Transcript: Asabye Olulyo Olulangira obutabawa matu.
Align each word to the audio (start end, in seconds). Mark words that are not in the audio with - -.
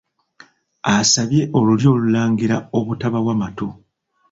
Asabye 0.95 1.41
Olulyo 1.57 1.89
Olulangira 1.95 2.57
obutabawa 2.77 3.33
matu. 3.41 3.67